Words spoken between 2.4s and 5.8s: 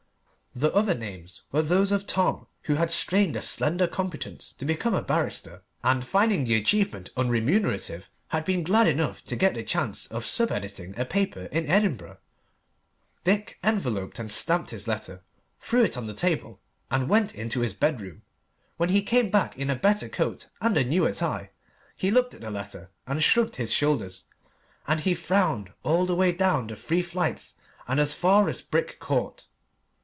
who had strained a slender competence to become a barrister,